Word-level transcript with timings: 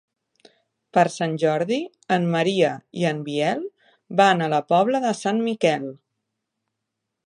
Per 0.97 1.03
Sant 1.15 1.35
Jordi 1.43 1.77
en 2.17 2.25
Maria 2.37 2.73
i 3.03 3.07
en 3.11 3.21
Biel 3.29 3.63
van 4.23 4.43
a 4.43 4.49
la 4.57 4.65
Pobla 4.75 5.07
de 5.09 5.17
Sant 5.25 5.49
Miquel. 5.51 5.91